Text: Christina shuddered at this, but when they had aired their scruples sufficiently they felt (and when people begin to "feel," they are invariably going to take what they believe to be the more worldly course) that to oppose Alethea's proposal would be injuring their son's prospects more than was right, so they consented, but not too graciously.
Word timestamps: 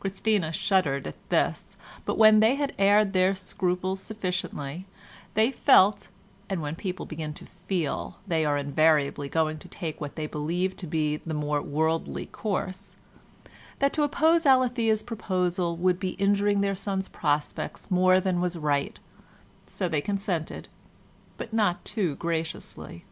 Christina 0.00 0.50
shuddered 0.50 1.06
at 1.06 1.28
this, 1.28 1.76
but 2.04 2.18
when 2.18 2.40
they 2.40 2.56
had 2.56 2.74
aired 2.76 3.12
their 3.12 3.36
scruples 3.36 4.00
sufficiently 4.00 4.84
they 5.34 5.52
felt 5.52 6.08
(and 6.48 6.60
when 6.60 6.74
people 6.74 7.06
begin 7.06 7.32
to 7.34 7.46
"feel," 7.46 8.18
they 8.26 8.44
are 8.44 8.58
invariably 8.58 9.28
going 9.28 9.60
to 9.60 9.68
take 9.68 10.00
what 10.00 10.16
they 10.16 10.26
believe 10.26 10.76
to 10.78 10.88
be 10.88 11.18
the 11.18 11.34
more 11.34 11.62
worldly 11.62 12.26
course) 12.26 12.96
that 13.78 13.92
to 13.92 14.02
oppose 14.02 14.44
Alethea's 14.44 15.02
proposal 15.04 15.76
would 15.76 16.00
be 16.00 16.14
injuring 16.18 16.62
their 16.62 16.74
son's 16.74 17.06
prospects 17.06 17.92
more 17.92 18.18
than 18.18 18.40
was 18.40 18.58
right, 18.58 18.98
so 19.68 19.88
they 19.88 20.00
consented, 20.00 20.66
but 21.36 21.52
not 21.52 21.84
too 21.84 22.16
graciously. 22.16 23.04